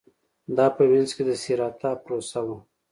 دا 0.57 0.65
په 0.75 0.83
وینز 0.89 1.11
کې 1.15 1.23
د 1.25 1.31
سېراتا 1.43 1.91
پروسه 2.03 2.39
وه 2.47 2.57